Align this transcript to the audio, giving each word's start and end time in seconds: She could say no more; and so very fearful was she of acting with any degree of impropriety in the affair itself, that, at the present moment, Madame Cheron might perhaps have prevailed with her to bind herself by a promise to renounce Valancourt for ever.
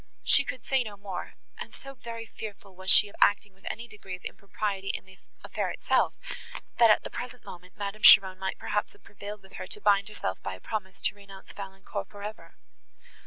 She 0.23 0.43
could 0.43 0.65
say 0.65 0.81
no 0.83 0.97
more; 0.97 1.35
and 1.59 1.75
so 1.75 1.93
very 1.93 2.25
fearful 2.25 2.75
was 2.75 2.89
she 2.89 3.07
of 3.07 3.13
acting 3.21 3.53
with 3.53 3.69
any 3.69 3.87
degree 3.87 4.15
of 4.15 4.25
impropriety 4.25 4.87
in 4.89 5.05
the 5.05 5.19
affair 5.43 5.69
itself, 5.69 6.15
that, 6.79 6.89
at 6.89 7.03
the 7.03 7.11
present 7.11 7.45
moment, 7.45 7.77
Madame 7.77 8.01
Cheron 8.01 8.39
might 8.39 8.57
perhaps 8.57 8.93
have 8.93 9.03
prevailed 9.03 9.43
with 9.43 9.53
her 9.61 9.67
to 9.67 9.79
bind 9.79 10.07
herself 10.07 10.41
by 10.41 10.55
a 10.55 10.59
promise 10.59 10.99
to 11.01 11.13
renounce 11.13 11.53
Valancourt 11.53 12.09
for 12.09 12.23
ever. 12.27 12.55